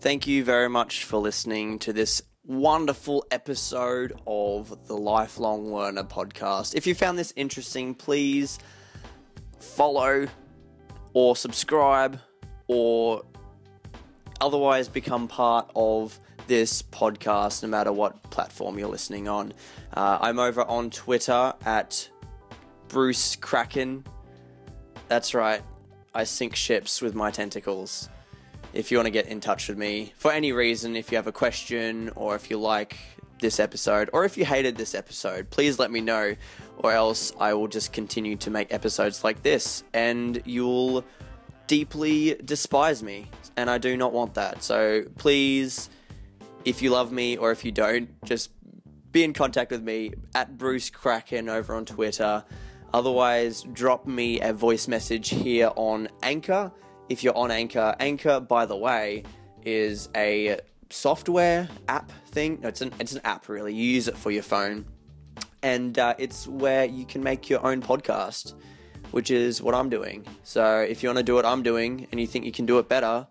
Thank 0.00 0.26
you 0.26 0.44
very 0.44 0.68
much 0.68 1.04
for 1.04 1.18
listening 1.18 1.78
to 1.80 1.92
this 1.92 2.22
wonderful 2.44 3.24
episode 3.30 4.12
of 4.26 4.86
the 4.86 4.96
Lifelong 4.96 5.72
Learner 5.72 6.04
podcast. 6.04 6.74
If 6.74 6.86
you 6.86 6.94
found 6.94 7.18
this 7.18 7.32
interesting, 7.36 7.94
please 7.94 8.58
follow 9.58 10.26
or 11.14 11.36
subscribe 11.36 12.20
or 12.66 13.22
otherwise 14.40 14.88
become 14.88 15.28
part 15.28 15.70
of 15.74 16.18
this 16.46 16.82
podcast 16.82 17.62
no 17.62 17.68
matter 17.68 17.92
what 17.92 18.22
platform 18.30 18.78
you're 18.78 18.88
listening 18.88 19.28
on. 19.28 19.52
Uh, 19.94 20.18
I'm 20.20 20.38
over 20.38 20.64
on 20.64 20.90
Twitter 20.90 21.54
at 21.64 22.10
Bruce 22.94 23.36
Kraken. 23.36 24.04
That's 25.08 25.34
right, 25.34 25.62
I 26.14 26.24
sink 26.24 26.56
ships 26.56 27.02
with 27.02 27.14
my 27.14 27.30
tentacles 27.30 28.08
if 28.74 28.90
you 28.90 28.98
want 28.98 29.06
to 29.06 29.10
get 29.10 29.28
in 29.28 29.40
touch 29.40 29.68
with 29.68 29.78
me 29.78 30.12
for 30.16 30.32
any 30.32 30.52
reason, 30.52 30.96
if 30.96 31.10
you 31.10 31.16
have 31.16 31.28
a 31.28 31.32
question 31.32 32.10
or 32.16 32.34
if 32.34 32.50
you 32.50 32.58
like 32.58 32.96
this 33.40 33.60
episode 33.60 34.10
or 34.12 34.24
if 34.24 34.36
you 34.36 34.44
hated 34.44 34.76
this 34.76 34.94
episode, 34.94 35.48
please 35.50 35.78
let 35.78 35.90
me 35.90 36.00
know, 36.00 36.34
or 36.78 36.92
else 36.92 37.32
I 37.38 37.54
will 37.54 37.68
just 37.68 37.92
continue 37.92 38.36
to 38.36 38.50
make 38.50 38.72
episodes 38.72 39.22
like 39.22 39.42
this 39.42 39.84
and 39.94 40.42
you'll 40.44 41.04
deeply 41.66 42.36
despise 42.44 43.02
me. 43.02 43.30
And 43.56 43.70
I 43.70 43.78
do 43.78 43.96
not 43.96 44.12
want 44.12 44.34
that. 44.34 44.64
So 44.64 45.04
please, 45.16 45.88
if 46.64 46.82
you 46.82 46.90
love 46.90 47.12
me 47.12 47.36
or 47.36 47.52
if 47.52 47.64
you 47.64 47.70
don't, 47.70 48.08
just 48.24 48.50
be 49.12 49.22
in 49.22 49.32
contact 49.32 49.70
with 49.70 49.82
me 49.82 50.12
at 50.34 50.58
Bruce 50.58 50.90
Kraken 50.90 51.48
over 51.48 51.76
on 51.76 51.84
Twitter. 51.84 52.44
Otherwise, 52.94 53.64
drop 53.72 54.06
me 54.06 54.40
a 54.40 54.52
voice 54.52 54.86
message 54.86 55.30
here 55.30 55.72
on 55.74 56.06
Anchor 56.22 56.70
if 57.08 57.24
you're 57.24 57.36
on 57.36 57.50
Anchor. 57.50 57.92
Anchor, 57.98 58.38
by 58.38 58.64
the 58.66 58.76
way, 58.76 59.24
is 59.64 60.08
a 60.14 60.60
software 60.90 61.68
app 61.88 62.12
thing. 62.28 62.60
No, 62.62 62.68
it's 62.68 62.82
an 62.82 62.92
it's 63.00 63.12
an 63.12 63.20
app 63.24 63.48
really. 63.48 63.74
You 63.74 63.82
use 63.82 64.06
it 64.06 64.16
for 64.16 64.30
your 64.30 64.44
phone, 64.44 64.84
and 65.64 65.98
uh, 65.98 66.14
it's 66.18 66.46
where 66.46 66.84
you 66.84 67.04
can 67.04 67.20
make 67.20 67.50
your 67.50 67.66
own 67.66 67.82
podcast, 67.82 68.54
which 69.10 69.32
is 69.32 69.60
what 69.60 69.74
I'm 69.74 69.88
doing. 69.90 70.24
So 70.44 70.78
if 70.78 71.02
you 71.02 71.08
want 71.08 71.18
to 71.18 71.24
do 71.24 71.34
what 71.34 71.44
I'm 71.44 71.64
doing 71.64 72.06
and 72.12 72.20
you 72.20 72.28
think 72.28 72.44
you 72.44 72.52
can 72.52 72.64
do 72.64 72.78
it 72.78 72.88
better, 72.88 73.26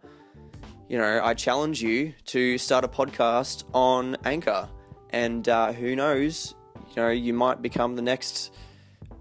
you 0.89 0.97
know, 0.97 1.21
I 1.23 1.33
challenge 1.35 1.81
you 1.81 2.13
to 2.25 2.57
start 2.57 2.83
a 2.83 2.89
podcast 2.89 3.63
on 3.73 4.17
Anchor, 4.25 4.67
and 5.11 5.47
uh, 5.47 5.71
who 5.71 5.95
knows, 5.95 6.53
you 6.89 7.01
know, 7.01 7.11
you 7.11 7.33
might 7.33 7.61
become 7.61 7.95
the 7.95 8.01
next 8.01 8.51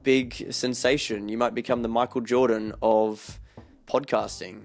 big 0.03 0.53
sensation. 0.53 1.29
You 1.29 1.39
might 1.39 1.55
become 1.55 1.83
the 1.83 1.89
Michael 1.89 2.21
Jordan 2.21 2.75
of 2.83 3.41
podcasting. 3.87 4.63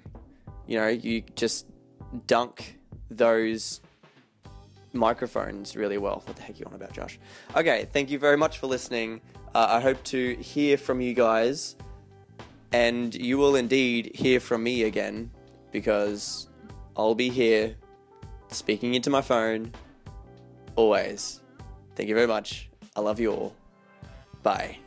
You 0.66 0.80
know, 0.80 0.88
you 0.88 1.24
just 1.36 1.68
dunk 2.26 2.78
those 3.10 3.82
microphones 4.94 5.76
really 5.76 5.98
well. 5.98 6.24
What 6.26 6.36
the 6.36 6.44
heck 6.44 6.56
are 6.56 6.60
you 6.60 6.66
on 6.66 6.74
about, 6.74 6.94
Josh? 6.94 7.20
Okay, 7.56 7.88
thank 7.92 8.10
you 8.10 8.20
very 8.20 8.38
much 8.38 8.58
for 8.58 8.68
listening. 8.68 9.22
Uh, 9.54 9.68
I 9.70 9.80
hope 9.80 10.04
to 10.06 10.36
hear 10.36 10.78
from 10.78 11.02
you 11.02 11.14
guys, 11.14 11.76
and 12.72 13.14
you 13.16 13.38
will 13.38 13.56
indeed 13.56 14.12
hear 14.16 14.40
from 14.40 14.64
me 14.64 14.84
again 14.84 15.32
because 15.72 16.50
I'll 16.96 17.16
be 17.16 17.30
here 17.30 17.76
speaking 18.50 18.94
into 18.94 19.10
my 19.10 19.22
phone 19.22 19.74
always. 20.76 21.42
Thank 21.96 22.10
you 22.10 22.16
very 22.16 22.28
much. 22.28 22.70
I 22.96 23.02
love 23.02 23.20
you 23.20 23.32
all. 23.32 23.56
Bye. 24.44 24.78